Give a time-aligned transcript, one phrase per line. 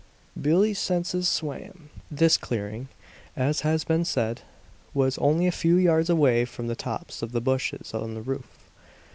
[0.41, 1.91] Billie's senses swam.
[2.09, 2.87] This clearing,
[3.37, 4.41] as has been said,
[4.95, 8.67] was only a few yards away from the tops of the bushes on the roof.